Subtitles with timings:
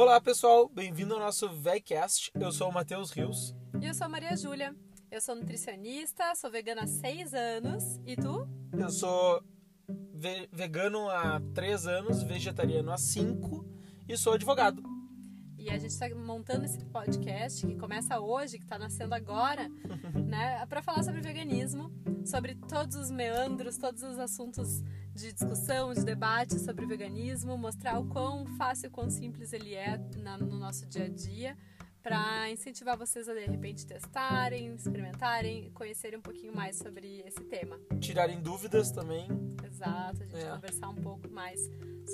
[0.00, 2.30] Olá pessoal, bem-vindo ao nosso VECast.
[2.38, 3.52] Eu sou o Matheus Rios.
[3.82, 4.72] E eu sou a Maria Júlia.
[5.10, 7.98] Eu sou nutricionista, sou vegana há seis anos.
[8.06, 8.48] E tu?
[8.72, 9.42] Eu sou
[10.14, 13.66] ve vegano há três anos, vegetariano há cinco
[14.08, 14.80] e sou advogado.
[15.58, 19.68] E a gente está montando esse podcast que começa hoje, que está nascendo agora,
[20.24, 21.92] né, para falar sobre veganismo,
[22.24, 24.82] sobre todos os meandros, todos os assuntos
[25.12, 30.38] de discussão, de debate sobre veganismo, mostrar o quão fácil, quão simples ele é na,
[30.38, 31.58] no nosso dia a dia,
[32.00, 37.80] para incentivar vocês a de repente testarem, experimentarem, conhecerem um pouquinho mais sobre esse tema.
[38.00, 39.26] Tirarem dúvidas também.
[39.66, 40.50] Exato, a gente é.
[40.50, 41.60] conversar um pouco mais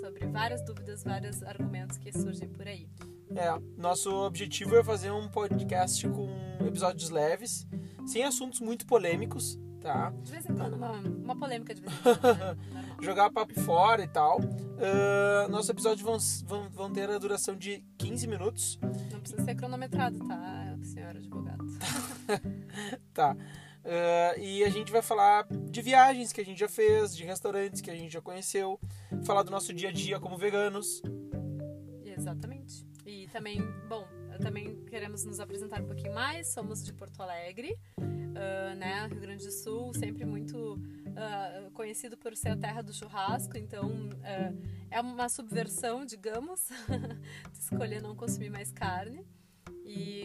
[0.00, 2.88] sobre várias dúvidas, vários argumentos que surgem por aí.
[3.36, 6.28] É, nosso objetivo é fazer um podcast com
[6.66, 7.66] episódios leves,
[8.06, 10.12] sem assuntos muito polêmicos, tá?
[10.22, 12.38] De vez em quando, uma, uma polêmica de vez em quando.
[12.72, 12.96] Né?
[13.02, 14.40] Jogar papo fora e tal.
[14.40, 18.78] Uh, nossos episódios vão, vão, vão ter a duração de 15 minutos.
[19.12, 21.64] Não precisa ser cronometrado, tá, senhor advogado?
[23.12, 23.36] tá.
[23.84, 27.82] Uh, e a gente vai falar de viagens que a gente já fez, de restaurantes
[27.82, 28.80] que a gente já conheceu,
[29.24, 31.02] falar do nosso dia a dia como veganos.
[32.02, 32.86] Exatamente.
[33.34, 34.06] Também, bom,
[34.40, 36.52] também queremos nos apresentar um pouquinho mais.
[36.52, 39.08] Somos de Porto Alegre, uh, né?
[39.08, 43.58] Rio Grande do Sul, sempre muito uh, conhecido por ser a terra do churrasco.
[43.58, 46.68] Então, uh, é uma subversão, digamos,
[47.58, 49.26] escolher não consumir mais carne.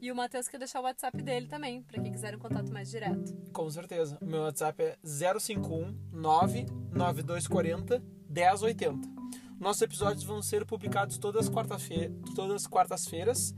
[0.00, 2.90] E o Matheus quer deixar o WhatsApp dele também, para quem quiser um contato mais
[2.90, 3.34] direto.
[3.52, 4.18] Com certeza.
[4.20, 9.08] O meu WhatsApp é 051 99240 1080.
[9.58, 13.54] Nossos episódios vão ser publicados todas quarta-feira, todas quartas-feiras.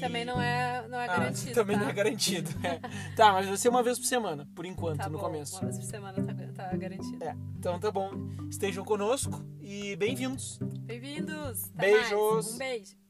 [0.00, 1.52] Também não é, não é ah, garantido.
[1.54, 1.82] Também tá?
[1.82, 2.50] não é garantido.
[2.64, 2.80] É.
[3.14, 5.56] tá, mas vai ser uma vez por semana, por enquanto, tá no bom, começo.
[5.56, 7.22] Uma vez por semana tá, tá garantido.
[7.22, 8.10] É, então tá bom.
[8.50, 10.58] Estejam conosco e bem-vindos.
[10.84, 11.70] Bem-vindos.
[11.74, 12.10] Beijos.
[12.12, 12.54] Mais.
[12.54, 13.01] Um beijo.